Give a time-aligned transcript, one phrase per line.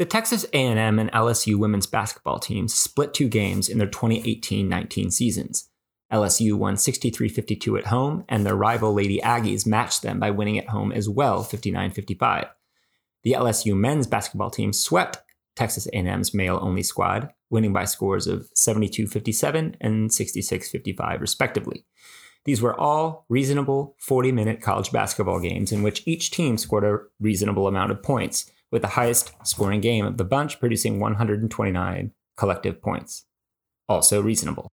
[0.00, 5.68] The Texas A&M and LSU women's basketball teams split two games in their 2018-19 seasons.
[6.10, 10.70] LSU won 63-52 at home, and their rival Lady Aggies matched them by winning at
[10.70, 12.48] home as well, 59-55.
[13.24, 15.18] The LSU men's basketball team swept
[15.54, 21.84] Texas A&M's male-only squad, winning by scores of 72-57 and 66-55 respectively.
[22.46, 27.68] These were all reasonable 40-minute college basketball games in which each team scored a reasonable
[27.68, 33.26] amount of points, with the highest scoring game of the bunch producing 129 collective points.
[33.88, 34.70] Also reasonable.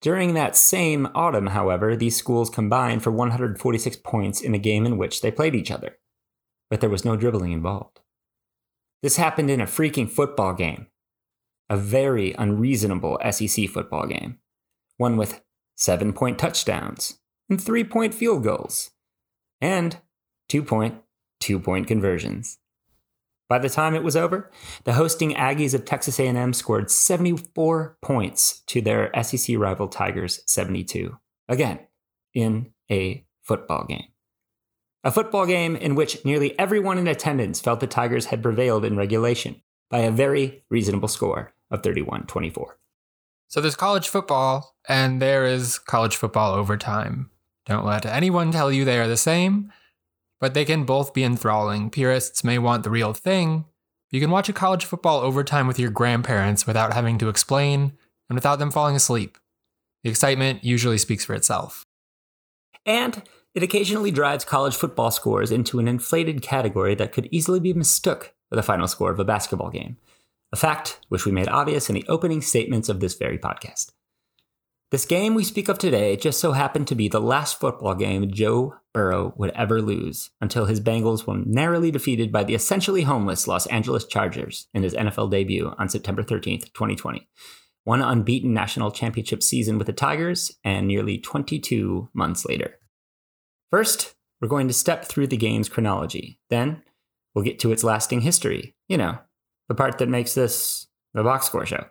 [0.00, 4.96] During that same autumn, however, these schools combined for 146 points in a game in
[4.96, 5.98] which they played each other.
[6.70, 8.00] But there was no dribbling involved.
[9.02, 10.86] This happened in a freaking football game.
[11.68, 14.38] A very unreasonable SEC football game.
[14.96, 15.42] One with
[15.76, 18.90] seven point touchdowns and three point field goals.
[19.60, 19.98] And
[20.48, 20.96] two point,
[21.40, 22.58] two point conversions.
[23.50, 24.48] By the time it was over,
[24.84, 31.18] the hosting Aggies of Texas A&M scored 74 points to their SEC rival Tigers 72.
[31.48, 31.80] Again,
[32.32, 34.04] in a football game.
[35.02, 38.96] A football game in which nearly everyone in attendance felt the Tigers had prevailed in
[38.96, 42.78] regulation by a very reasonable score of 31 24.
[43.48, 47.30] So there's college football, and there is college football overtime.
[47.66, 49.72] Don't let anyone tell you they are the same
[50.40, 51.90] but they can both be enthralling.
[51.90, 53.66] Purists may want the real thing.
[54.10, 57.92] You can watch a college football overtime with your grandparents without having to explain
[58.28, 59.38] and without them falling asleep.
[60.02, 61.86] The excitement usually speaks for itself.
[62.86, 63.22] And
[63.54, 68.34] it occasionally drives college football scores into an inflated category that could easily be mistook
[68.48, 69.96] for the final score of a basketball game,
[70.52, 73.92] a fact which we made obvious in the opening statements of this very podcast.
[74.90, 78.30] This game we speak of today just so happened to be the last football game
[78.30, 83.46] Joe Burrow would ever lose until his Bengals were narrowly defeated by the essentially homeless
[83.46, 87.28] Los Angeles Chargers in his NFL debut on September 13th, 2020.
[87.84, 92.78] One unbeaten national championship season with the Tigers, and nearly 22 months later.
[93.70, 96.38] First, we're going to step through the game's chronology.
[96.50, 96.82] Then,
[97.34, 98.74] we'll get to its lasting history.
[98.88, 99.18] You know,
[99.68, 101.86] the part that makes this the box score show.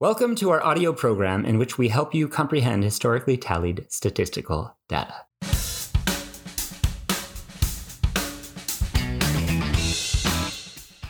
[0.00, 5.27] Welcome to our audio program in which we help you comprehend historically tallied statistical data.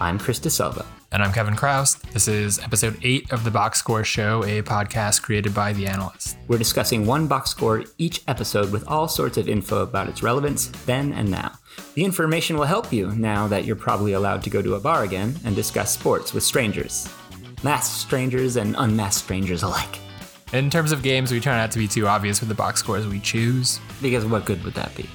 [0.00, 0.86] I'm Chris DeSalvo.
[1.10, 2.02] And I'm Kevin Chroust.
[2.12, 6.36] This is episode 8 of the Box Score Show, a podcast created by The Analyst.
[6.46, 10.68] We're discussing one box score each episode with all sorts of info about its relevance
[10.86, 11.58] then and now.
[11.94, 15.02] The information will help you now that you're probably allowed to go to a bar
[15.02, 17.08] again and discuss sports with strangers
[17.64, 19.98] masked strangers and unmasked strangers alike.
[20.52, 23.06] In terms of games, we try not to be too obvious with the box scores
[23.06, 23.80] we choose.
[24.00, 25.08] Because what good would that be?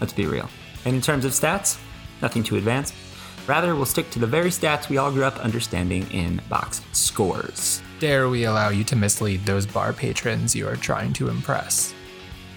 [0.00, 0.48] Let's be real.
[0.84, 1.78] And in terms of stats,
[2.22, 2.94] nothing too advanced.
[3.50, 7.82] Rather, we'll stick to the very stats we all grew up understanding in box scores.
[7.98, 11.92] Dare we allow you to mislead those bar patrons you are trying to impress?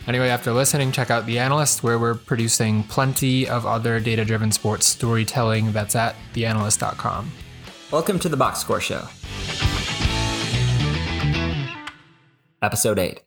[0.05, 4.51] Anyway, after listening, check out The Analyst, where we're producing plenty of other data driven
[4.51, 5.71] sports storytelling.
[5.71, 7.31] That's at theanalyst.com.
[7.89, 9.07] Welcome to the Box Score Show.
[12.61, 13.19] Episode 8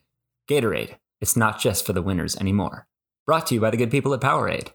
[0.48, 0.94] Gatorade.
[1.20, 2.86] It's not just for the winners anymore.
[3.26, 4.70] Brought to you by the good people at Powerade.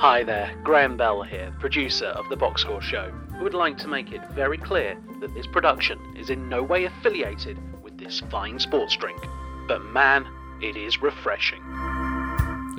[0.00, 3.86] Hi there, Graham Bell here, producer of The Box Score Show, who would like to
[3.86, 8.58] make it very clear that this production is in no way affiliated with this fine
[8.58, 9.22] sports drink.
[9.68, 10.26] But man,
[10.62, 11.60] it is refreshing.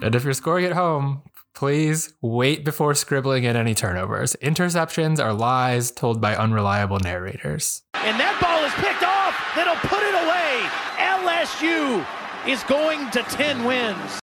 [0.02, 1.22] And if you're scoring at home,
[1.54, 4.36] please wait before scribbling in any turnovers.
[4.42, 7.84] Interceptions are lies told by unreliable narrators.
[7.94, 9.38] And that ball is picked off.
[9.56, 10.66] That'll put it away.
[10.98, 12.04] LSU
[12.50, 14.21] is going to 10 wins.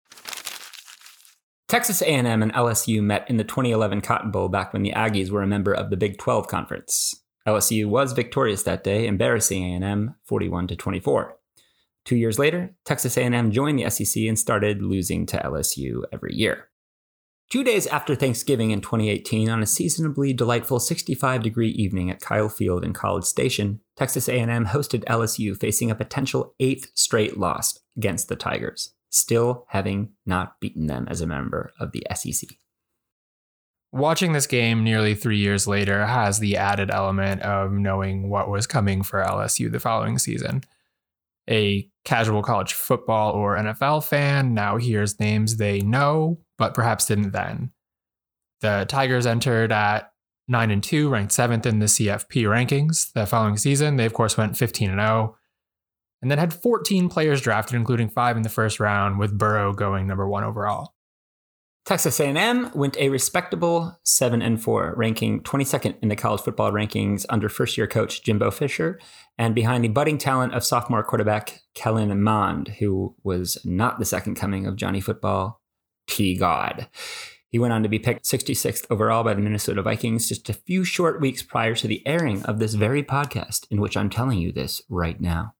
[1.68, 5.42] Texas A&M and LSU met in the 2011 Cotton Bowl back when the Aggies were
[5.42, 7.24] a member of the Big 12 Conference.
[7.48, 11.38] LSU was victorious that day, embarrassing A&M 41 to 24.
[12.04, 16.70] Two years later, Texas A&M joined the SEC and started losing to LSU every year.
[17.50, 22.84] Two days after Thanksgiving in 2018, on a seasonably delightful 65-degree evening at Kyle Field
[22.84, 28.36] in College Station, Texas A&M hosted LSU facing a potential eighth straight loss against the
[28.36, 32.50] Tigers, still having not beaten them as a member of the SEC.
[33.92, 38.68] Watching this game nearly three years later has the added element of knowing what was
[38.68, 40.64] coming for LSU the following season.
[41.50, 47.32] A casual college football or NFL fan now hears names they know but perhaps didn't
[47.32, 47.72] then.
[48.62, 50.12] The Tigers entered at
[50.48, 53.12] 9 and 2, ranked 7th in the CFP rankings.
[53.14, 55.36] The following season, they of course went 15 and 0
[56.22, 60.08] and then had 14 players drafted including 5 in the first round with Burrow going
[60.08, 60.94] number 1 overall.
[61.86, 67.28] Texas A&M went a respectable 7 and 4, ranking 22nd in the college football rankings
[67.30, 69.00] under first-year coach Jimbo Fisher
[69.38, 74.34] and behind the budding talent of sophomore quarterback Kellen Mond, who was not the second
[74.34, 75.62] coming of Johnny Football,
[76.08, 76.88] T God.
[77.50, 80.84] He went on to be picked 66th overall by the Minnesota Vikings just a few
[80.84, 84.52] short weeks prior to the airing of this very podcast in which I'm telling you
[84.52, 85.55] this right now.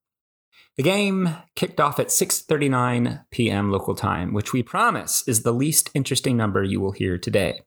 [0.76, 3.70] The game kicked off at 6:39 p.m.
[3.70, 7.62] local time, which we promise is the least interesting number you will hear today.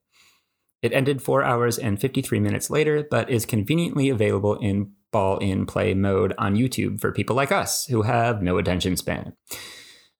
[0.83, 5.65] It ended 4 hours and 53 minutes later, but is conveniently available in ball in
[5.65, 9.33] play mode on YouTube for people like us who have no attention span.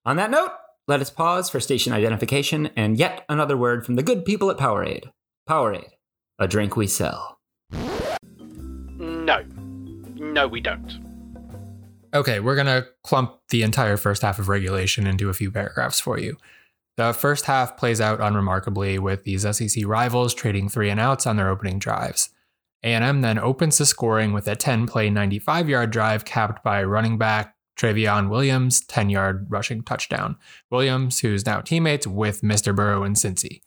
[0.04, 0.52] On that note,
[0.88, 4.58] let us pause for station identification and yet another word from the good people at
[4.58, 5.12] Powerade.
[5.48, 5.92] Powerade,
[6.40, 7.38] a drink we sell.
[8.98, 9.46] No.
[10.16, 11.09] No, we don't.
[12.14, 16.00] Okay, we're going to clump the entire first half of regulation into a few paragraphs
[16.00, 16.38] for you.
[16.98, 21.38] The first half plays out unremarkably with these SEC rivals trading three and outs on
[21.38, 22.30] their opening drives.
[22.84, 28.30] A&M then opens the scoring with a 10-play 95-yard drive capped by running back Trayveon
[28.30, 30.36] Williams' 10-yard rushing touchdown.
[30.72, 32.76] Williams, who's now teammates with Mr.
[32.76, 33.62] Burrow and Cincy.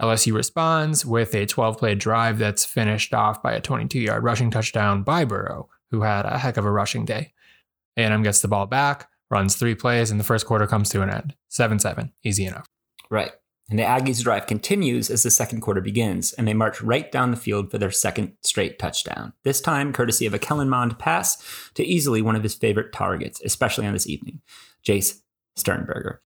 [0.00, 5.24] LSU responds with a 12-play drive that's finished off by a 22-yard rushing touchdown by
[5.24, 7.32] Burrow, who had a heck of a rushing day.
[7.96, 11.10] A&M gets the ball back, runs three plays, and the first quarter comes to an
[11.10, 11.34] end.
[11.48, 12.12] 7 7.
[12.24, 12.66] Easy enough.
[13.10, 13.32] Right.
[13.70, 17.30] And the Aggies' drive continues as the second quarter begins, and they march right down
[17.30, 19.32] the field for their second straight touchdown.
[19.44, 21.42] This time, courtesy of a Kellen Mond pass
[21.74, 24.42] to easily one of his favorite targets, especially on this evening,
[24.86, 25.20] Jace
[25.56, 26.20] Sternberger.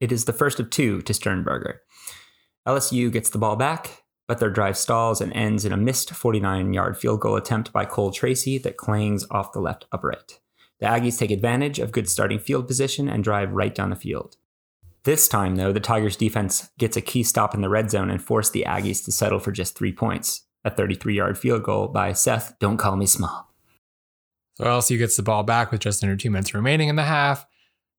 [0.00, 1.80] It is the first of two to Sternberger.
[2.66, 6.72] LSU gets the ball back, but their drive stalls and ends in a missed 49
[6.72, 10.40] yard field goal attempt by Cole Tracy that clangs off the left upright.
[10.80, 14.36] The Aggies take advantage of good starting field position and drive right down the field.
[15.04, 18.22] This time, though, the Tigers defense gets a key stop in the red zone and
[18.22, 20.42] force the Aggies to settle for just three points.
[20.64, 23.52] A 33 yard field goal by Seth, don't call me small.
[24.54, 27.46] So LSU gets the ball back with just under two minutes remaining in the half.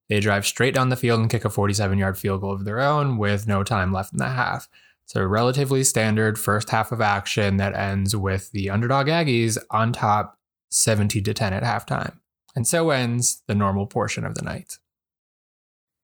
[0.10, 2.80] They drive straight down the field and kick a 47 yard field goal of their
[2.80, 4.68] own with no time left in the half.
[5.04, 9.94] It's a relatively standard first half of action that ends with the underdog Aggies on
[9.94, 10.39] top
[10.71, 12.18] 70 to 10 at halftime.
[12.56, 14.78] And so ends the normal portion of the night.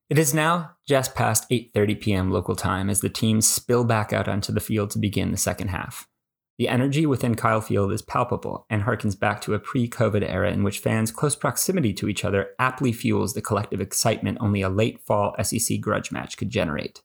[0.09, 2.31] It is now just past 8:30 p.m.
[2.31, 5.69] local time as the teams spill back out onto the field to begin the second
[5.69, 6.09] half.
[6.57, 10.63] The energy within Kyle Field is palpable and harkens back to a pre-COVID era in
[10.63, 15.00] which fans' close proximity to each other aptly fuels the collective excitement only a late
[15.00, 17.01] fall SEC grudge match could generate.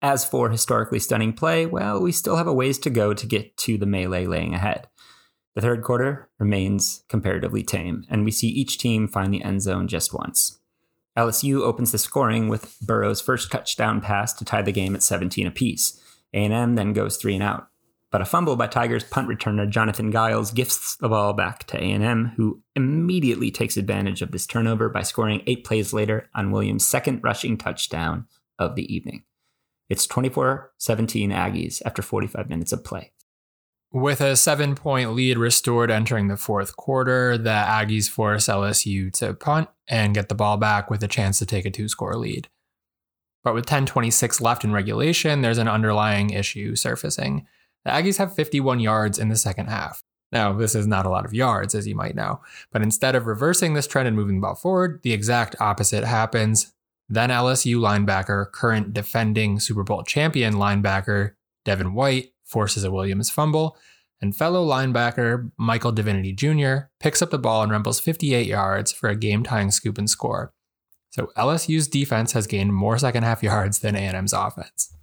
[0.00, 3.56] As for historically stunning play, well, we still have a ways to go to get
[3.58, 4.88] to the melee laying ahead.
[5.54, 9.86] The third quarter remains comparatively tame, and we see each team find the end zone
[9.86, 10.58] just once.
[11.16, 15.46] LSU opens the scoring with Burrow's first touchdown pass to tie the game at 17
[15.46, 16.00] apiece.
[16.32, 17.68] A&M then goes three and out.
[18.10, 22.32] But a fumble by Tigers punt returner Jonathan Giles gifts the ball back to A&M,
[22.36, 27.20] who immediately takes advantage of this turnover by scoring eight plays later on Williams' second
[27.22, 28.26] rushing touchdown
[28.58, 29.24] of the evening.
[29.88, 30.68] It's 24-17
[31.30, 33.12] Aggies after 45 minutes of play.
[33.92, 39.34] With a seven point lead restored entering the fourth quarter, the Aggies force LSU to
[39.34, 42.48] punt and get the ball back with a chance to take a two score lead.
[43.44, 47.46] But with 10:26 left in regulation, there's an underlying issue surfacing.
[47.84, 50.02] The Aggies have 51 yards in the second half.
[50.30, 53.26] Now, this is not a lot of yards, as you might know, but instead of
[53.26, 56.72] reversing this trend and moving the ball forward, the exact opposite happens.
[57.10, 61.32] Then LSU linebacker, current defending Super Bowl champion linebacker
[61.66, 63.76] Devin White, forces a Williams fumble,
[64.20, 66.88] and fellow linebacker Michael Divinity Jr.
[67.00, 70.52] picks up the ball and rumbles 58 yards for a game tying scoop and score.
[71.10, 74.94] So LSU's defense has gained more second half yards than A&M's offense.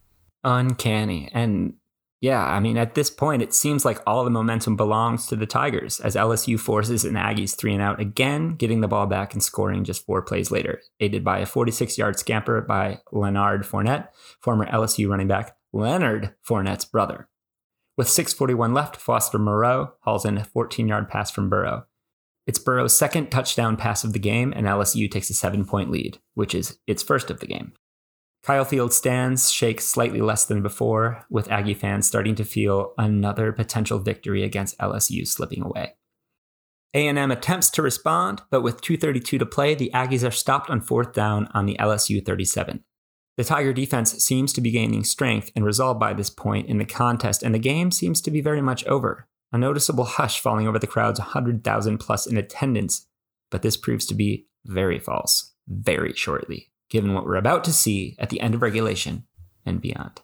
[0.43, 1.29] Uncanny.
[1.33, 1.73] And
[2.21, 5.45] yeah, I mean, at this point, it seems like all the momentum belongs to the
[5.45, 9.43] Tigers as LSU forces an Aggies three and out again, getting the ball back and
[9.43, 14.09] scoring just four plays later, aided by a 46 yard scamper by Lanard Fournette,
[14.41, 17.29] former LSU running back Leonard Fournette's brother.
[17.99, 21.85] With 6.41 left, Foster Moreau hauls in a 14 yard pass from Burrow.
[22.47, 26.17] It's Burrow's second touchdown pass of the game, and LSU takes a seven point lead,
[26.33, 27.73] which is its first of the game.
[28.41, 33.51] Kyle Field stands shake slightly less than before, with Aggie fans starting to feel another
[33.51, 35.95] potential victory against LSU slipping away.
[36.93, 41.11] A&M attempts to respond, but with 2.32 to play, the Aggies are stopped on fourth
[41.11, 42.81] down on the LSU 37.
[43.39, 46.83] The Tiger defense seems to be gaining strength and resolve by this point in the
[46.83, 49.29] contest, and the game seems to be very much over.
[49.53, 53.07] A noticeable hush falling over the crowd's 100,000 plus in attendance,
[53.49, 58.17] but this proves to be very false very shortly, given what we're about to see
[58.19, 59.23] at the end of regulation
[59.65, 60.19] and beyond.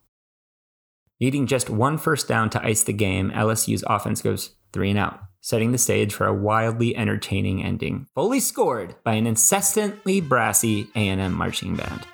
[1.21, 5.21] Needing just one first down to ice the game, LSU's offense goes three and out,
[5.39, 11.31] setting the stage for a wildly entertaining ending, fully scored by an incessantly brassy A&M
[11.31, 12.05] marching band.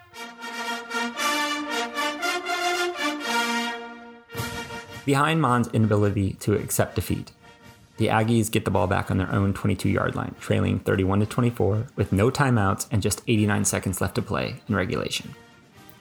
[5.12, 7.34] Behind Mond's inability to accept defeat,
[7.98, 11.26] the Aggies get the ball back on their own 22 yard line, trailing 31 to
[11.26, 15.36] 24 with no timeouts and just 89 seconds left to play in regulation.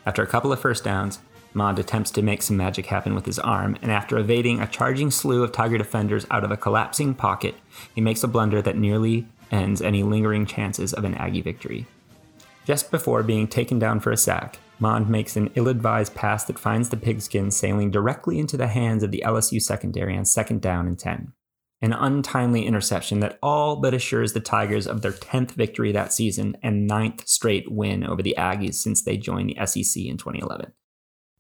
[0.07, 1.19] After a couple of first downs,
[1.53, 5.11] Mond attempts to make some magic happen with his arm, and after evading a charging
[5.11, 7.57] slew of Tiger defenders out of a collapsing pocket,
[7.93, 11.85] he makes a blunder that nearly ends any lingering chances of an Aggie victory.
[12.65, 16.59] Just before being taken down for a sack, Mond makes an ill advised pass that
[16.59, 20.87] finds the pigskin sailing directly into the hands of the LSU secondary on second down
[20.87, 21.33] and 10.
[21.83, 26.57] An untimely interception that all but assures the Tigers of their 10th victory that season
[26.63, 30.73] and ninth straight win over the Aggies since they joined the SEC in 2011.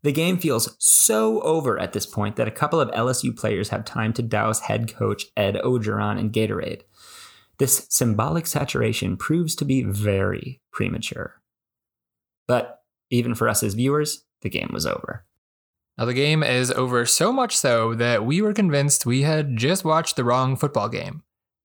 [0.02, 3.84] The game feels so over at this point that a couple of LSU players have
[3.84, 6.82] time to douse head coach Ed Orgeron in Gatorade.
[7.58, 11.42] This symbolic saturation proves to be very premature.
[12.48, 12.79] But
[13.10, 15.26] even for us as viewers, the game was over.
[15.98, 19.84] Now, the game is over so much so that we were convinced we had just
[19.84, 21.22] watched the wrong football game.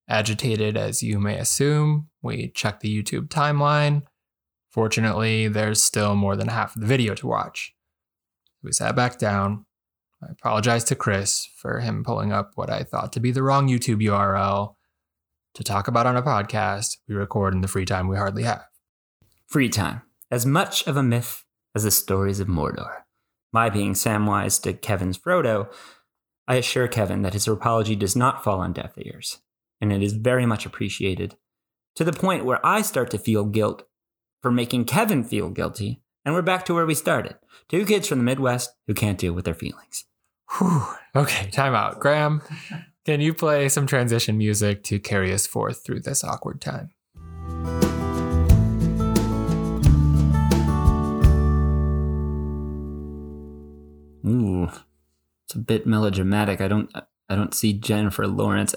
[0.09, 4.03] Agitated as you may assume, we checked the YouTube timeline.
[4.71, 7.73] Fortunately, there's still more than half of the video to watch.
[8.61, 9.65] We sat back down.
[10.21, 13.67] I apologized to Chris for him pulling up what I thought to be the wrong
[13.67, 14.75] YouTube URL
[15.53, 18.65] to talk about on a podcast we record in the free time we hardly have.
[19.47, 20.04] Free time.
[20.32, 21.44] As much of a myth
[21.75, 23.03] as the stories of Mordor.
[23.53, 25.72] My being Samwise to Kevin's Frodo,
[26.48, 29.39] I assure Kevin that his apology does not fall on deaf ears,
[29.79, 31.38] and it is very much appreciated,
[31.96, 33.88] to the point where I start to feel guilt
[34.41, 37.36] for making Kevin feel guilty and we're back to where we started.
[37.70, 40.05] Two kids from the Midwest who can't deal with their feelings.
[40.58, 40.84] Whew.
[41.15, 42.00] Okay, time out.
[42.00, 42.41] Graham,
[43.05, 46.89] can you play some transition music to carry us forth through this awkward time?
[54.27, 54.72] Ooh,
[55.46, 56.60] it's a bit melodramatic.
[56.60, 56.89] I don't,
[57.29, 58.74] I don't see Jennifer Lawrence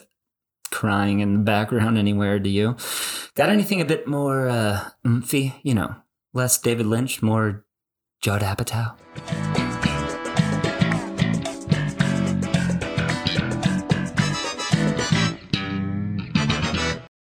[0.71, 2.39] crying in the background anywhere.
[2.39, 2.77] Do you?
[3.35, 5.55] Got anything a bit more uh, oomphy?
[5.63, 5.97] You know,
[6.35, 7.65] Less David Lynch, more
[8.21, 8.95] Judd Apatow.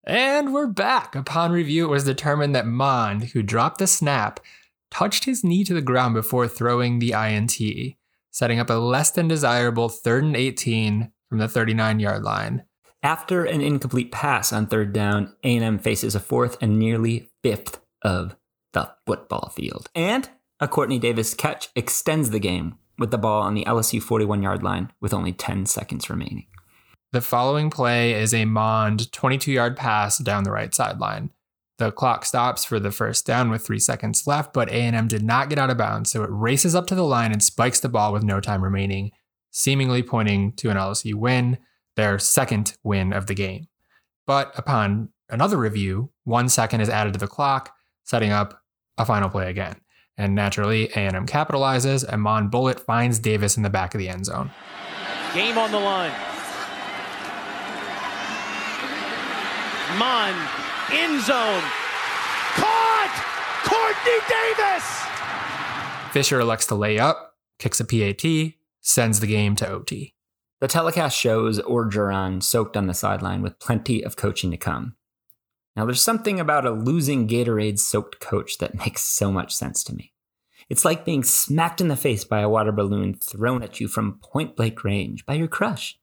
[0.03, 1.15] And we're back.
[1.15, 4.39] Upon review, it was determined that Mond, who dropped the snap,
[4.91, 7.95] touched his knee to the ground before throwing the INT,
[8.31, 12.63] setting up a less than desirable third and 18 from the 39 yard line.
[13.01, 18.35] After an incomplete pass on third down, A&M faces a fourth and nearly fifth of
[18.73, 19.89] the football field.
[19.95, 24.43] And a Courtney Davis catch extends the game with the ball on the LSU 41
[24.43, 26.47] yard line with only 10 seconds remaining.
[27.11, 31.31] The following play is a Mond 22 yard pass down the right sideline.
[31.79, 35.47] The clock stops for the first down with three seconds left, but A&M did not
[35.47, 38.11] get out of bounds, so it races up to the line and spikes the ball
[38.11, 39.11] with no time remaining,
[39.49, 41.57] seemingly pointing to an LSU win,
[41.95, 43.69] their second win of the game.
[44.27, 48.61] But upon another review, one second is added to the clock, setting up
[48.97, 49.77] a final play again.
[50.17, 54.25] And naturally, A&M capitalizes, and Mond Bullet finds Davis in the back of the end
[54.25, 54.51] zone.
[55.33, 56.28] Game on the line.
[59.97, 60.37] Mond,
[60.91, 61.63] end zone.
[62.55, 63.25] Caught!
[63.65, 64.99] Courtney Davis!
[66.13, 70.13] Fisher elects to lay up, kicks a PAT, sends the game to OT.
[70.59, 74.95] The telecast shows Orgeron soaked on the sideline with plenty of coaching to come.
[75.75, 79.95] Now, there's something about a losing Gatorade soaked coach that makes so much sense to
[79.95, 80.13] me.
[80.69, 84.19] It's like being smacked in the face by a water balloon thrown at you from
[84.21, 85.97] point blank range by your crush.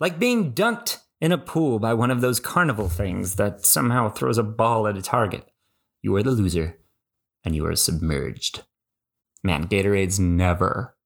[0.00, 4.36] Like being dunked in a pool by one of those carnival things that somehow throws
[4.36, 5.50] a ball at a target.
[6.02, 6.76] You are the loser,
[7.42, 8.64] and you are submerged.
[9.42, 10.98] Man, Gatorade's never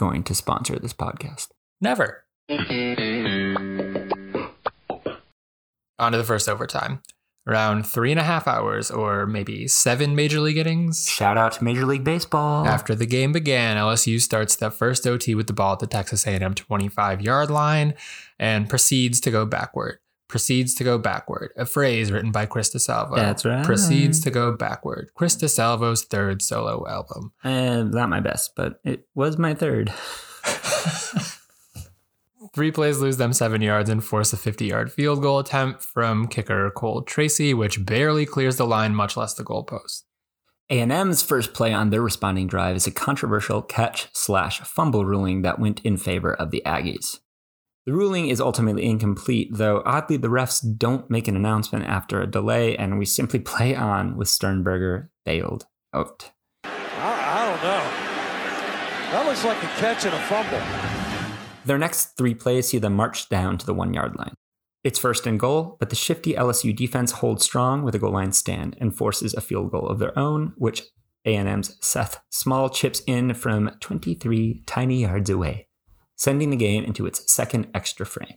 [0.00, 1.50] going to sponsor this podcast.
[1.80, 2.24] Never.
[6.00, 7.02] On to the first overtime.
[7.46, 11.08] Around three and a half hours, or maybe seven major league innings.
[11.08, 12.66] Shout out to Major League Baseball.
[12.66, 16.26] After the game began, LSU starts the first OT with the ball at the Texas
[16.26, 17.94] A&M 25 yard line
[18.38, 19.98] and proceeds to go backward.
[20.28, 21.52] Proceeds to go backward.
[21.56, 23.14] A phrase written by Chris DeSalvo.
[23.14, 23.64] That's right.
[23.64, 25.10] Proceeds to go backward.
[25.14, 27.32] Chris DeSalvo's third solo album.
[27.44, 29.92] Uh, not my best, but it was my third.
[32.54, 36.26] Three plays lose them seven yards and force a 50 yard field goal attempt from
[36.26, 40.04] kicker Cole Tracy, which barely clears the line, much less the goalpost.
[40.68, 45.60] A&M's first play on their responding drive is a controversial catch slash fumble ruling that
[45.60, 47.20] went in favor of the Aggies.
[47.86, 52.26] The ruling is ultimately incomplete, though oddly the refs don't make an announcement after a
[52.26, 56.32] delay, and we simply play on with Sternberger bailed out.
[56.64, 58.06] I, I don't know.
[59.12, 60.60] That looks like a catch and a fumble.
[61.64, 64.34] Their next three plays see them march down to the one yard line.
[64.82, 68.32] It's first and goal, but the shifty LSU defense holds strong with a goal line
[68.32, 70.82] stand and forces a field goal of their own, which
[71.24, 75.65] A&M's Seth Small chips in from 23 tiny yards away,
[76.16, 78.36] sending the game into its second extra frame.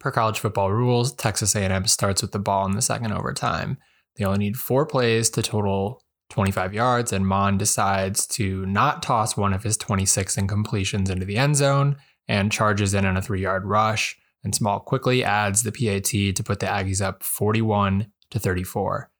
[0.00, 3.78] Per college football rules, Texas A&M starts with the ball in the second overtime.
[4.16, 9.36] They only need four plays to total 25 yards, and Mond decides to not toss
[9.36, 13.40] one of his 26 incompletions into the end zone and charges in on a three
[13.40, 16.04] yard rush and Small quickly adds the PAT
[16.34, 19.10] to put the Aggies up 41 to 34.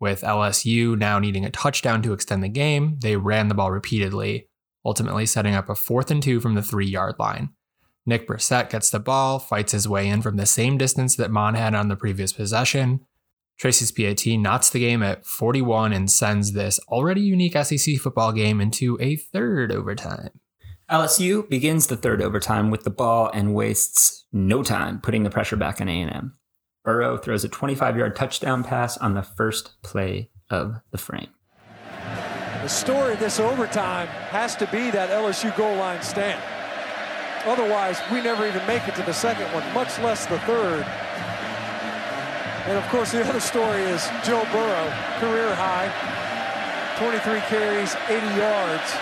[0.00, 4.48] With LSU now needing a touchdown to extend the game, they ran the ball repeatedly,
[4.84, 7.50] ultimately setting up a fourth and two from the three yard line.
[8.08, 11.58] Nick Brossette gets the ball, fights his way in from the same distance that Mond
[11.58, 13.00] had on the previous possession.
[13.58, 18.62] Tracy's PAT knots the game at 41 and sends this already unique SEC football game
[18.62, 20.30] into a third overtime.
[20.90, 25.56] LSU begins the third overtime with the ball and wastes no time putting the pressure
[25.56, 26.32] back on A&M.
[26.84, 31.28] Burrow throws a 25-yard touchdown pass on the first play of the frame.
[32.62, 36.42] The story of this overtime has to be that LSU goal line stand.
[37.46, 40.84] Otherwise, we never even make it to the second one, much less the third.
[42.66, 45.90] And of course, the other story is Joe Burrow, career high,
[46.98, 48.92] 23 carries, 80 yards.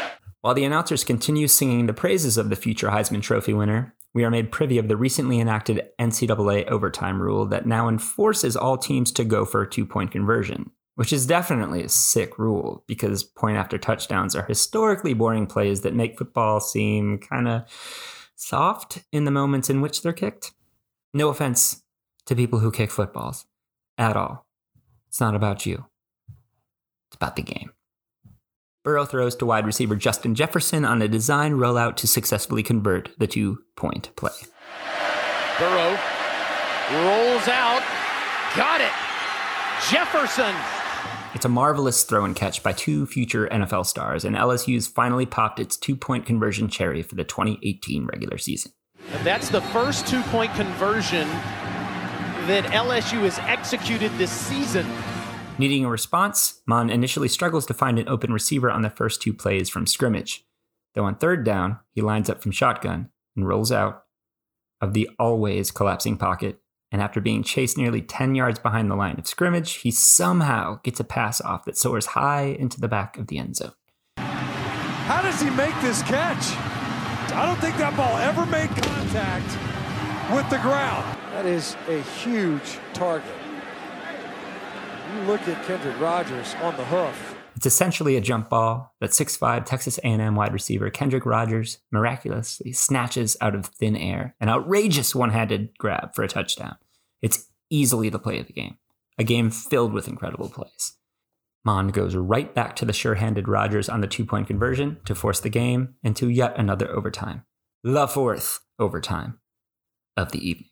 [0.43, 4.31] While the announcers continue singing the praises of the future Heisman Trophy winner, we are
[4.31, 9.25] made privy of the recently enacted NCAA overtime rule that now enforces all teams to
[9.25, 13.77] go for a two point conversion, which is definitely a sick rule because point after
[13.77, 17.63] touchdowns are historically boring plays that make football seem kind of
[18.37, 20.53] soft in the moments in which they're kicked.
[21.13, 21.83] No offense
[22.27, 23.47] to people who kick footballs
[23.99, 24.47] at all.
[25.09, 25.87] It's not about you,
[27.09, 27.73] it's about the game.
[28.85, 33.27] Burrow throws to wide receiver Justin Jefferson on a design rollout to successfully convert the
[33.27, 34.31] two point play.
[35.59, 35.99] Burrow
[36.93, 37.83] rolls out.
[38.55, 38.93] Got it.
[39.91, 40.55] Jefferson.
[41.37, 45.61] It's a marvelous throw and catch by two future NFL stars, and LSU's finally popped
[45.61, 48.73] its two point conversion cherry for the 2018 regular season.
[49.23, 51.29] That's the first two point conversion
[52.49, 54.87] that LSU has executed this season.
[55.59, 59.35] Needing a response, Mond initially struggles to find an open receiver on the first two
[59.35, 60.47] plays from scrimmage.
[60.95, 64.05] Though on third down, he lines up from shotgun and rolls out
[64.81, 66.61] of the always collapsing pocket.
[66.93, 71.01] And after being chased nearly 10 yards behind the line of scrimmage, he somehow gets
[71.01, 73.73] a pass off that soars high into the back of the end zone.
[74.17, 76.57] How does he make this catch?
[77.33, 79.47] I don't think that ball ever made contact
[80.35, 81.05] with the ground.
[81.33, 83.29] That is a huge target.
[85.15, 87.36] You look at Kendrick Rogers on the hoof.
[87.57, 93.35] It's essentially a jump ball that 6'5 Texas A&M wide receiver Kendrick Rogers miraculously snatches
[93.41, 96.77] out of thin air, an outrageous one-handed grab for a touchdown.
[97.23, 98.77] It's easily the play of the game,
[99.19, 100.99] a game filled with incredible plays.
[101.65, 105.49] Mond goes right back to the sure-handed Rogers on the two-point conversion to force the
[105.49, 107.45] game into yet another overtime.
[107.83, 109.41] The fourth overtime
[110.15, 110.69] of the evening.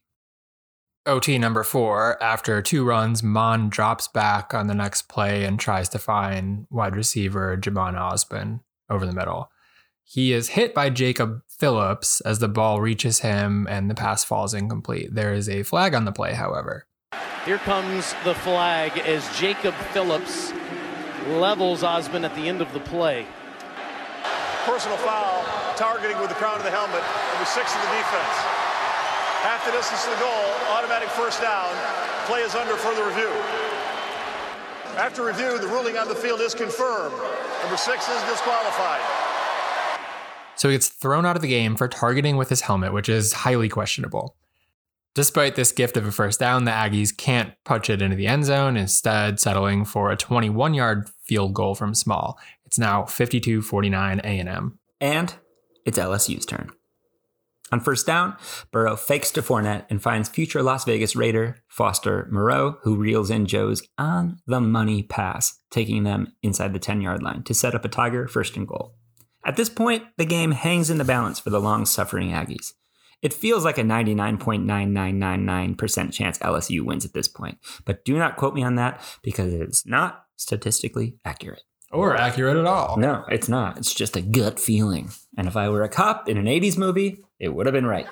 [1.07, 5.91] OT number four, after two runs, Mond drops back on the next play and tries
[5.91, 9.51] to find wide receiver Jhamon Ausbon over the middle.
[10.03, 14.55] He is hit by Jacob Phillips as the ball reaches him and the pass falls
[14.55, 15.15] incomplete.
[15.15, 16.87] There is a flag on the play, however.
[17.45, 20.55] Here comes the flag as Jacob Phillips
[21.29, 23.27] levels Ausbon at the end of the play.
[24.65, 25.45] Personal foul,
[25.77, 28.64] targeting with the crown of the helmet, number six of the defense.
[29.45, 31.69] Half the distance to the goal, automatic first down.
[32.25, 33.29] Play is under further review.
[34.97, 37.15] After review, the ruling on the field is confirmed.
[37.61, 39.03] Number six is disqualified.
[40.57, 43.35] So he gets thrown out of the game for targeting with his helmet, which is
[43.35, 44.35] highly questionable.
[45.15, 48.47] Despite this gift of a first down, the Aggies can't punch it into the end
[48.47, 52.39] zone, instead settling for a 21-yard field goal from Small.
[52.65, 54.79] It's now 52-49 A&M.
[55.03, 55.35] And
[55.85, 56.71] it's LSU's turn.
[57.75, 58.37] On first down,
[58.71, 63.47] Burrow fakes to Fournette and finds future Las Vegas Raider Foster Moreau, who reels in
[63.47, 67.85] Joe's on the money pass, taking them inside the 10 yard line to set up
[67.85, 68.95] a Tiger first and goal.
[69.45, 72.75] At this point, the game hangs in the balance for the long suffering Aggies.
[73.23, 78.55] It feels like a 99.9999% chance LSU wins at this point, but do not quote
[78.55, 81.65] me on that because it is not statistically accurate.
[81.95, 82.97] Or accurate at all.
[82.97, 83.79] No, it's not.
[83.79, 85.11] It's just a gut feeling.
[85.39, 88.11] And if I were a cop in an 80s movie, it would have been right.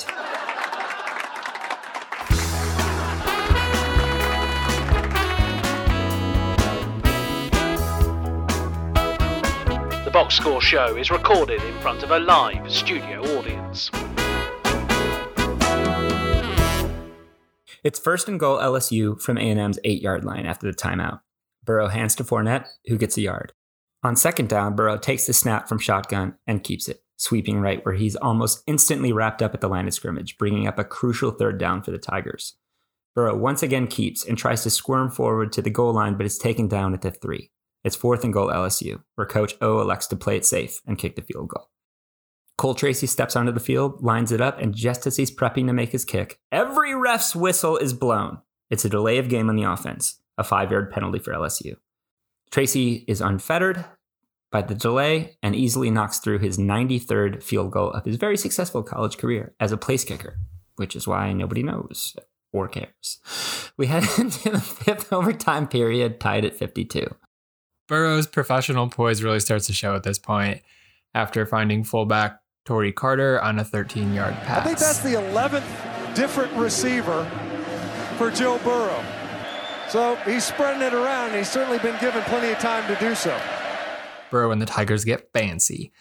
[10.05, 13.91] The Box Score Show is recorded in front of a live studio audience.
[17.83, 21.21] It's first and goal LSU from A&M's eight-yard line after the timeout.
[21.65, 23.53] Burrow hands to Fournette, who gets a yard.
[24.05, 27.95] On second down, Burrow takes the snap from shotgun and keeps it, sweeping right where
[27.95, 31.59] he's almost instantly wrapped up at the line of scrimmage, bringing up a crucial third
[31.59, 32.57] down for the Tigers.
[33.15, 36.39] Burrow once again keeps and tries to squirm forward to the goal line, but is
[36.39, 37.51] taken down at the three.
[37.85, 41.15] It's fourth and goal LSU, where Coach O elects to play it safe and kick
[41.15, 41.69] the field goal.
[42.59, 45.73] Cole Tracy steps onto the field, lines it up, and just as he's prepping to
[45.73, 48.39] make his kick, every ref's whistle is blown.
[48.71, 51.77] It's a delay of game on the offense, a five yard penalty for LSU.
[52.53, 53.87] Tracy is unfettered
[54.51, 58.83] by the delay and easily knocks through his 93rd field goal of his very successful
[58.83, 60.37] college career as a place kicker,
[60.77, 62.15] which is why nobody knows
[62.53, 63.73] or cares.
[63.79, 67.07] We head into the fifth overtime period, tied at 52.
[67.89, 70.61] Burrow's professional poise really starts to show at this point
[71.15, 74.61] after finding fullback Tory Carter on a 13 yard pass.
[74.61, 77.25] I think that's the 11th different receiver
[78.19, 79.03] for Joe Burrow.
[79.93, 83.39] So he's spreading it around, he's certainly been given plenty of time to do so.
[84.31, 85.93] Burrow and the Tigers get fancy,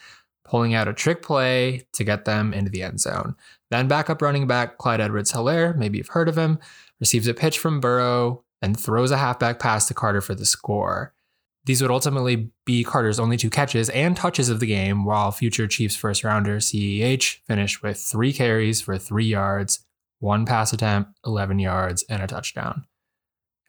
[0.46, 3.36] pulling out a trick play to get them into the end zone.
[3.70, 6.58] Then backup running back Clyde Edwards-Helaire, maybe you've heard of him,
[7.00, 11.12] receives a pitch from Burrow and throws a halfback pass to Carter for the score.
[11.66, 15.68] These would ultimately be Carter's only two catches and touches of the game, while future
[15.68, 19.84] Chiefs first rounder CEH finished with three carries for three yards,
[20.18, 22.86] one pass attempt, 11 yards, and a touchdown.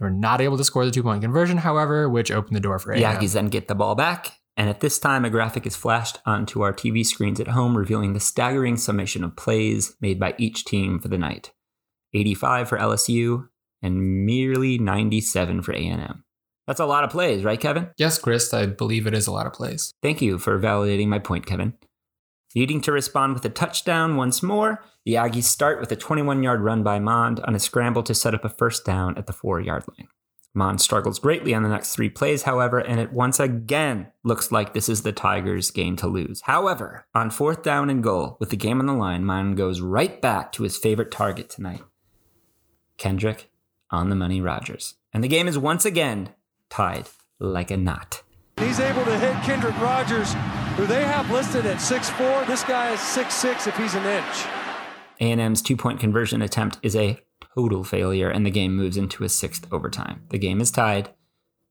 [0.04, 2.78] They were not able to score the two point conversion, however, which opened the door
[2.78, 3.16] for The A&M.
[3.16, 6.60] Aggies then get the ball back, and at this time, a graphic is flashed onto
[6.60, 11.00] our TV screens at home, revealing the staggering summation of plays made by each team
[11.00, 11.54] for the night
[12.14, 13.48] 85 for LSU
[13.82, 16.26] and merely 97 for A&M.
[16.68, 17.90] That's a lot of plays, right, Kevin?
[17.98, 19.94] Yes, Chris, I believe it is a lot of plays.
[20.02, 21.76] Thank you for validating my point, Kevin.
[22.56, 26.62] Needing to respond with a touchdown once more, the Aggies start with a 21 yard
[26.62, 29.60] run by Mond on a scramble to set up a first down at the four
[29.60, 30.08] yard line.
[30.56, 34.74] Mond struggles greatly on the next three plays, however, and it once again looks like
[34.74, 36.42] this is the Tigers' game to lose.
[36.42, 40.22] However, on fourth down and goal, with the game on the line, Mond goes right
[40.22, 41.82] back to his favorite target tonight
[42.98, 43.50] Kendrick
[43.90, 44.96] on the money Rogers.
[45.12, 46.30] And the game is once again
[46.70, 48.22] tied like a knot.
[48.58, 50.36] He's able to hit Kendrick Rogers,
[50.76, 52.48] who they have listed at 6'4.
[52.48, 54.46] This guy is 6'6 if he's an inch.
[55.20, 57.20] A&M's two-point conversion attempt is a
[57.54, 60.24] total failure, and the game moves into a sixth overtime.
[60.30, 61.10] The game is tied,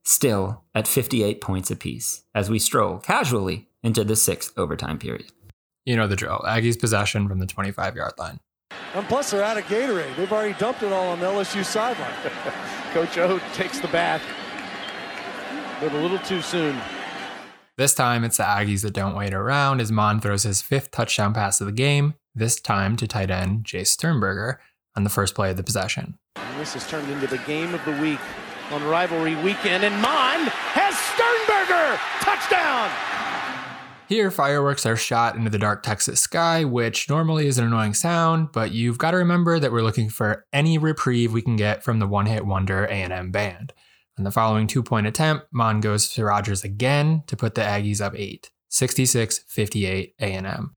[0.05, 5.33] still at 58 points apiece, as we stroll casually into the sixth overtime period.
[5.85, 6.41] You know the drill.
[6.47, 8.39] Aggies possession from the 25 yard line.
[8.95, 10.17] And plus, they're out of Gatorade.
[10.17, 12.15] They've already dumped it all on the LSU sideline.
[12.93, 14.23] Coach O takes the bath,
[15.81, 16.79] but a little too soon.
[17.83, 21.35] This time, it's the Aggies that don't wait around as Mond throws his fifth touchdown
[21.35, 24.61] pass of the game, this time to tight end Jay Sternberger
[24.95, 26.17] on the first play of the possession.
[26.37, 28.21] And this has turned into the game of the week
[28.71, 32.89] on rivalry weekend, and Mond has Sternberger touchdown.
[34.09, 38.53] Here, fireworks are shot into the dark Texas sky, which normally is an annoying sound,
[38.53, 41.99] but you've got to remember that we're looking for any reprieve we can get from
[41.99, 43.73] the one-hit wonder A&M band.
[44.19, 48.15] On the following two-point attempt, Mond goes to Rogers again to put the Aggies up
[48.15, 50.75] 8, 66-58 A&M.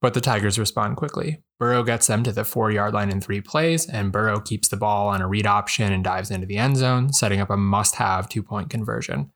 [0.00, 1.42] But the Tigers respond quickly.
[1.60, 5.06] Burrow gets them to the four-yard line in three plays, and Burrow keeps the ball
[5.08, 8.68] on a read option and dives into the end zone, setting up a must-have two-point
[8.68, 9.30] conversion.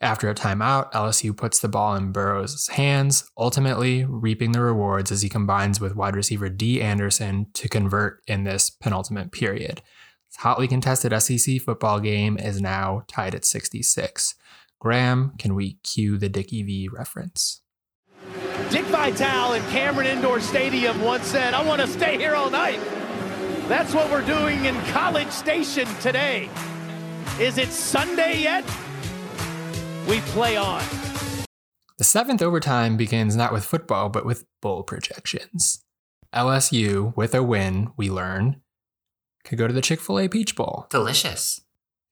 [0.00, 5.22] After a timeout, LSU puts the ball in Burrow's hands, ultimately reaping the rewards as
[5.22, 9.80] he combines with wide receiver Dee Anderson to convert in this penultimate period.
[10.38, 14.34] Hotly contested SEC football game is now tied at 66.
[14.80, 17.62] Graham, can we cue the Dickie V reference?
[18.70, 22.80] Dick Vitale in Cameron Indoor Stadium once said, I want to stay here all night.
[23.68, 26.50] That's what we're doing in College Station today.
[27.40, 28.64] Is it Sunday yet?
[30.08, 30.82] We play on.
[31.96, 35.82] The seventh overtime begins not with football, but with bowl projections.
[36.34, 38.60] LSU, with a win, we learn,
[39.44, 41.60] could go to the Chick fil A Peach Bowl, Delicious.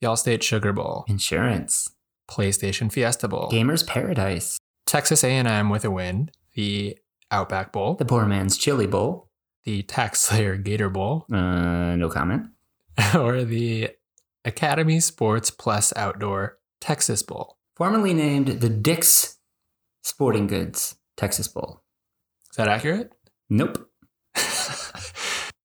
[0.01, 1.91] the Allstate Sugar Bowl, Insurance.
[2.31, 4.59] PlayStation Fiesta Bowl, Gamer's Paradise.
[4.87, 6.99] Texas A&M with a win, the
[7.31, 9.29] Outback Bowl, The Poor Man's Chili Bowl.
[9.65, 12.47] the Tax Slayer Gator Bowl, Uh, no comment.
[13.15, 13.91] or the
[14.45, 17.59] Academy Sports Plus Outdoor Texas Bowl.
[17.77, 19.39] Formerly named the Dick's
[20.03, 21.83] Sporting Goods Texas Bowl.
[22.51, 23.13] Is that accurate?
[23.49, 23.89] Nope.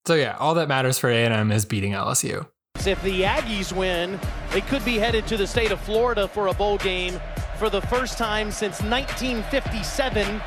[0.08, 2.48] so yeah, all that matters for A&M is beating LSU.
[2.86, 4.18] If the Aggies win,
[4.52, 7.20] they could be headed to the state of Florida for a bowl game
[7.58, 10.40] for the first time since 1957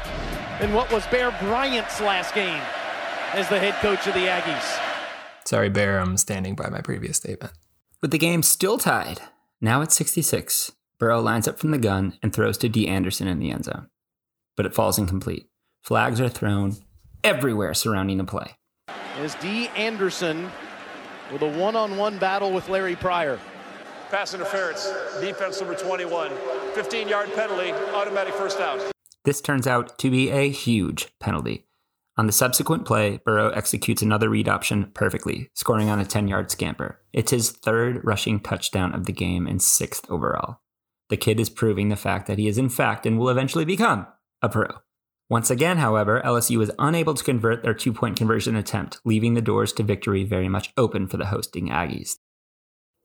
[0.61, 2.59] in what was Bear Bryant's last game
[3.33, 4.81] as the head coach of the Aggies.
[5.45, 7.53] Sorry, Bear, I'm standing by my previous statement.
[8.01, 9.21] With the game still tied,
[9.61, 13.37] now at 66, Burrow lines up from the gun and throws to Dee Anderson in
[13.37, 13.89] the end zone.
[14.57, 15.51] But it falls incomplete.
[15.83, 16.77] Flags are thrown
[17.23, 18.55] everywhere surrounding the play.
[19.17, 20.49] As Dee Anderson
[21.31, 23.39] with a one on one battle with Larry Pryor.
[24.09, 26.31] Pass interference, defense number 21.
[26.73, 28.79] 15 yard penalty, automatic first down.
[29.23, 31.67] This turns out to be a huge penalty.
[32.17, 36.51] On the subsequent play, Burrow executes another read option perfectly, scoring on a 10 yard
[36.51, 36.99] scamper.
[37.13, 40.59] It's his third rushing touchdown of the game and sixth overall.
[41.09, 44.07] The kid is proving the fact that he is, in fact, and will eventually become
[44.41, 44.67] a pro.
[45.31, 49.41] Once again, however, LSU was unable to convert their two point conversion attempt, leaving the
[49.41, 52.17] doors to victory very much open for the hosting Aggies.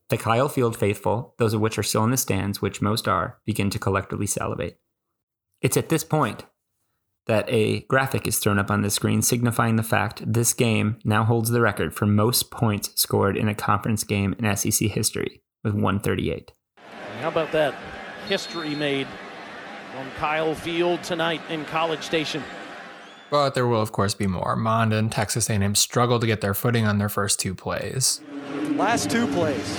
[0.08, 3.38] The Kyle Field faithful, those of which are still in the stands, which most are,
[3.46, 4.80] begin to collectively salivate.
[5.62, 6.44] It's at this point
[7.28, 11.22] that a graphic is thrown up on the screen signifying the fact this game now
[11.22, 15.74] holds the record for most points scored in a conference game in SEC history with
[15.74, 16.50] 138.
[17.20, 17.76] How about that
[18.26, 19.06] history made
[19.96, 22.42] on Kyle Field tonight in College Station?
[23.30, 24.54] But there will, of course, be more.
[24.54, 28.20] Mond and Texas A&M struggle to get their footing on their first two plays.
[28.72, 29.76] Last two plays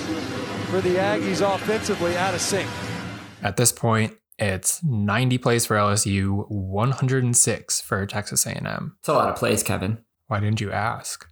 [0.69, 2.69] for the Aggies offensively out of sync.
[3.41, 8.97] At this point, it's 90 plays for LSU, 106 for Texas A&M.
[8.99, 9.99] It's a lot of plays, Kevin.
[10.27, 11.27] Why didn't you ask?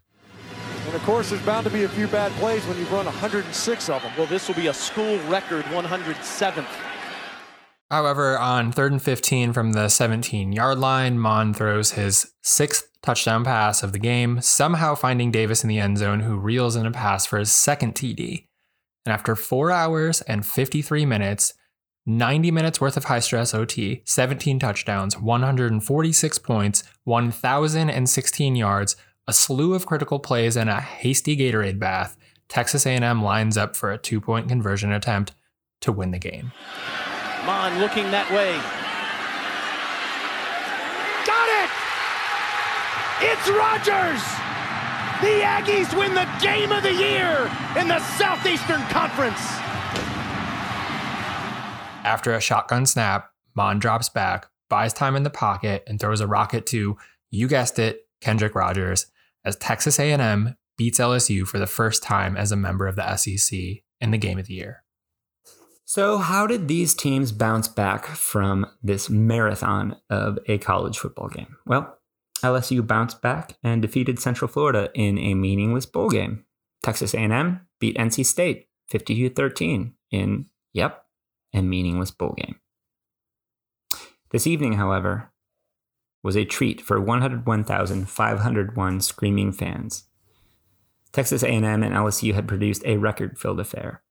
[0.86, 3.89] And of course, there's bound to be a few bad plays when you run 106
[3.89, 4.12] of them.
[4.17, 6.65] Well, this will be a school record 107th.
[7.91, 13.43] However, on third and 15 from the 17 yard line, Mond throws his sixth touchdown
[13.43, 16.91] pass of the game, somehow finding Davis in the end zone, who reels in a
[16.91, 18.48] pass for his second TD.
[19.06, 21.54] And after four hours and 53 minutes,
[22.08, 28.95] 90 minutes worth of high stress OT, 17 touchdowns, 146 points, 1,016 yards,
[29.28, 32.17] a slew of critical plays, and a hasty Gatorade bath,
[32.48, 35.34] Texas A&M lines up for a two-point conversion attempt
[35.82, 36.52] to win the game.
[37.45, 38.58] Mond looking that way.
[41.29, 41.69] Got it!
[43.21, 44.21] It's Rogers!
[45.21, 49.39] The Aggies win the game of the year in the Southeastern Conference.
[52.03, 56.27] After a shotgun snap, Mond drops back, buys time in the pocket, and throws a
[56.27, 56.97] rocket to,
[57.29, 59.08] you guessed it, Kendrick Rogers,
[59.43, 63.60] as Texas A&M beats LSU for the first time as a member of the SEC
[64.01, 64.84] in the game of the year.
[65.88, 71.58] So, how did these teams bounce back from this marathon of a college football game?
[71.67, 72.00] Well,
[72.43, 76.43] LSU bounced back and defeated Central Florida in a meaningless bowl game.
[76.82, 81.06] Texas A&M beat NC State 52-13 in, yep,
[81.54, 82.56] a meaningless bowl game.
[84.32, 85.32] This evening, however,
[86.24, 90.06] was a treat for 101,501 screaming fans.
[91.12, 94.02] Texas A&M and LSU had produced a record-filled affair.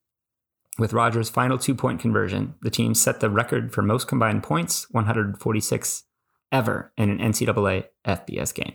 [0.78, 6.04] With Rogers' final two-point conversion, the team set the record for most combined points, 146
[6.50, 8.74] ever in an NCAA FBS game.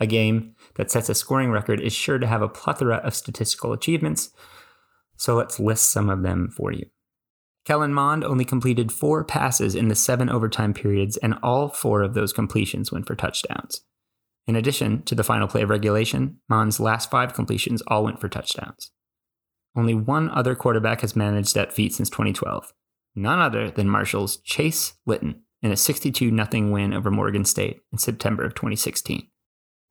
[0.00, 3.72] A game that sets a scoring record is sure to have a plethora of statistical
[3.72, 4.30] achievements,
[5.16, 6.86] so let's list some of them for you.
[7.64, 12.14] Kellen Mond only completed four passes in the seven overtime periods, and all four of
[12.14, 13.82] those completions went for touchdowns.
[14.46, 18.28] In addition to the final play of regulation, Mond's last five completions all went for
[18.28, 18.90] touchdowns.
[19.76, 22.72] Only one other quarterback has managed that feat since 2012,
[23.14, 27.98] none other than Marshall's Chase Litton in a 62 0 win over Morgan State in
[27.98, 29.26] September of 2016.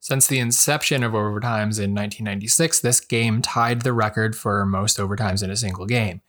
[0.00, 5.42] Since the inception of overtimes in 1996, this game tied the record for most overtimes
[5.42, 6.20] in a single game.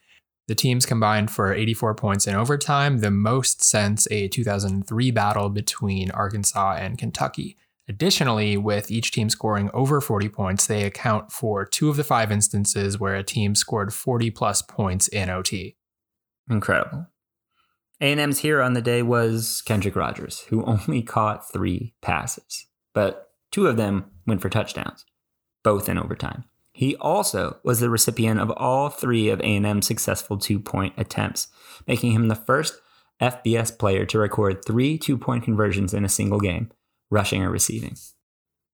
[0.48, 6.12] The teams combined for 84 points in overtime, the most since a 2003 battle between
[6.12, 7.58] Arkansas and Kentucky.
[7.88, 12.32] Additionally, with each team scoring over 40 points, they account for two of the five
[12.32, 15.78] instances where a team scored 40 plus points in OT.
[16.50, 17.08] Incredible.
[18.02, 23.68] A&M's hero on the day was Kendrick Rogers, who only caught three passes, but two
[23.68, 25.06] of them went for touchdowns,
[25.64, 26.46] both in overtime.
[26.72, 31.48] He also was the recipient of all three of A&M's successful two-point attempts,
[31.88, 32.82] making him the first
[33.22, 36.72] FBS player to record three two-point conversions in a single game,
[37.16, 37.96] rushing or receiving.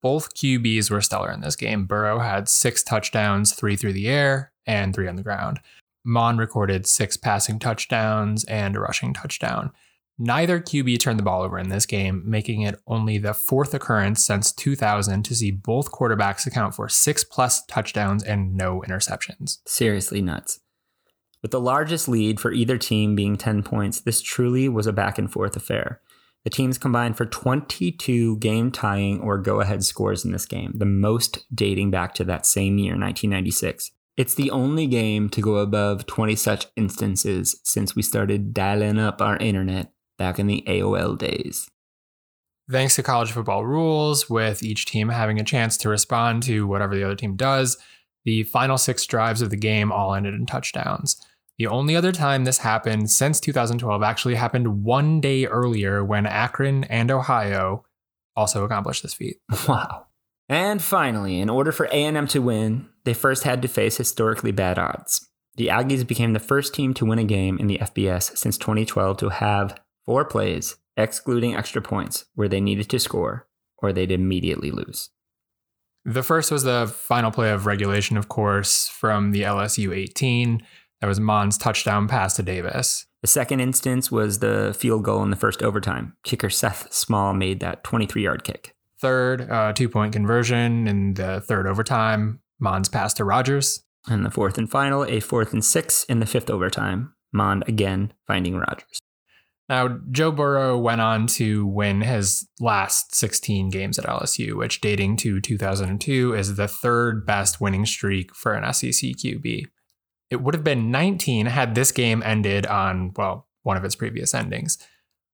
[0.01, 1.85] Both QBs were stellar in this game.
[1.85, 5.59] Burrow had six touchdowns, three through the air and three on the ground.
[6.03, 9.71] Mond recorded six passing touchdowns and a rushing touchdown.
[10.17, 14.23] Neither QB turned the ball over in this game, making it only the fourth occurrence
[14.23, 19.59] since 2000 to see both quarterbacks account for six plus touchdowns and no interceptions.
[19.65, 20.59] Seriously nuts.
[21.41, 25.17] With the largest lead for either team being 10 points, this truly was a back
[25.17, 26.01] and forth affair.
[26.43, 30.85] The teams combined for 22 game tying or go ahead scores in this game, the
[30.85, 33.91] most dating back to that same year, 1996.
[34.17, 39.21] It's the only game to go above 20 such instances since we started dialing up
[39.21, 41.69] our internet back in the AOL days.
[42.69, 46.95] Thanks to college football rules, with each team having a chance to respond to whatever
[46.95, 47.77] the other team does,
[48.23, 51.19] the final six drives of the game all ended in touchdowns.
[51.61, 56.85] The only other time this happened since 2012 actually happened one day earlier when Akron
[56.85, 57.85] and Ohio
[58.35, 59.37] also accomplished this feat.
[59.67, 60.07] Wow.
[60.49, 64.79] And finally, in order for A&M to win, they first had to face historically bad
[64.79, 65.29] odds.
[65.57, 69.17] The Aggies became the first team to win a game in the FBS since 2012
[69.17, 73.47] to have four plays, excluding extra points, where they needed to score
[73.77, 75.11] or they'd immediately lose.
[76.03, 80.63] The first was the final play of regulation, of course, from the LSU 18.
[81.01, 83.07] That was Mond's touchdown pass to Davis.
[83.21, 86.15] The second instance was the field goal in the first overtime.
[86.23, 88.73] Kicker Seth Small made that 23 yard kick.
[88.99, 92.41] Third, uh, two point conversion in the third overtime.
[92.59, 93.83] Mond's pass to Rogers.
[94.07, 97.13] And the fourth and final, a fourth and six in the fifth overtime.
[97.31, 98.99] Mond again finding Rogers.
[99.69, 105.17] Now, Joe Burrow went on to win his last 16 games at LSU, which dating
[105.17, 109.67] to 2002 is the third best winning streak for an SEC QB.
[110.31, 114.33] It would have been 19 had this game ended on, well, one of its previous
[114.33, 114.77] endings,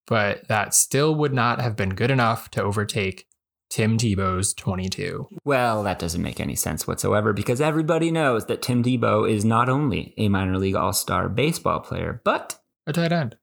[0.08, 3.28] but that still would not have been good enough to overtake
[3.70, 5.28] Tim Tebow's 22.
[5.46, 9.70] Well, that doesn't make any sense whatsoever because everybody knows that Tim Tebow is not
[9.70, 13.38] only a minor league all star baseball player, but a tight end.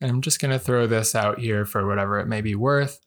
[0.00, 3.00] And I'm just going to throw this out here for whatever it may be worth.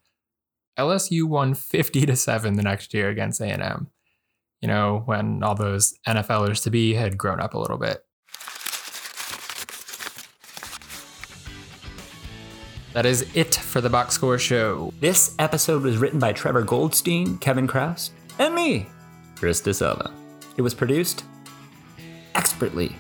[0.78, 3.89] LSU won 50 to 7 the next year against A&M.
[4.62, 8.04] You know, when all those NFLers to be had grown up a little bit.
[12.93, 14.91] That is it for the Box Score Show.
[15.00, 18.88] This episode was written by Trevor Goldstein, Kevin Chroust, and me,
[19.36, 20.12] Chris DeSalvo.
[20.58, 21.24] It was produced
[22.36, 22.95] expertly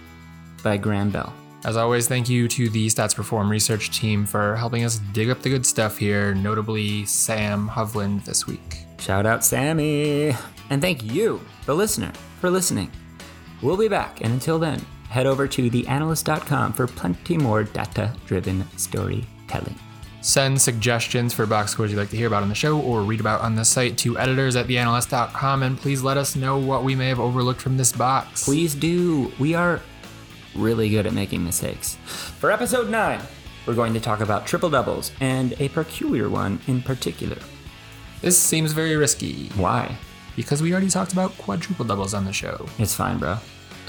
[0.63, 1.33] by Graham Bell.
[1.65, 5.41] As always, thank you to the Stats Perform research team for helping us dig up
[5.41, 8.85] the good stuff here, notably Sam Hovland this week.
[8.99, 10.35] Shout out Sammy!
[10.69, 12.91] And thank you, the listener, for listening.
[13.61, 18.65] We'll be back, and until then, head over to theanalyst.com for plenty more data driven
[18.77, 19.75] storytelling.
[20.21, 23.21] Send suggestions for box scores you'd like to hear about on the show or read
[23.21, 26.93] about on the site to editors at theanalyst.com and please let us know what we
[26.93, 28.43] may have overlooked from this box.
[28.43, 29.31] Please do.
[29.39, 29.81] We are
[30.55, 31.95] really good at making mistakes.
[32.05, 33.21] For episode 9,
[33.65, 37.37] we're going to talk about triple doubles and a peculiar one in particular.
[38.21, 39.47] This seems very risky.
[39.55, 39.97] Why?
[40.39, 42.65] Because we already talked about quadruple doubles on the show.
[42.77, 43.39] It's fine, bro.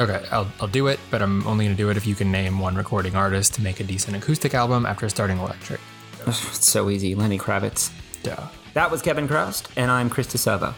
[0.01, 2.33] Okay, I'll, I'll do it, but I'm only going to do it if you can
[2.33, 5.81] name one recording artist to make a decent acoustic album after starting electric.
[6.27, 7.15] It's so easy.
[7.15, 7.93] Lenny Kravitz.
[8.25, 8.49] Duh.
[8.75, 10.75] That was Kevin Chroust, and I'm Chris DeSalvo.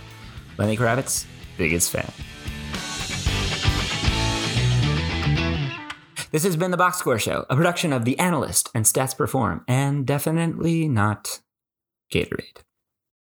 [0.59, 1.25] Lenny Kravitz,
[1.57, 2.13] biggest fan.
[6.33, 9.65] This has been the Box Score Show, a production of The Analyst and Stats Perform,
[9.67, 11.41] and definitely not
[12.13, 12.59] Gatorade.